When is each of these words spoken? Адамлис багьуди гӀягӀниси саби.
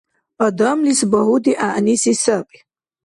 Адамлис 0.45 0.99
багьуди 1.11 1.51
гӀягӀниси 1.59 2.13
саби. 2.21 2.57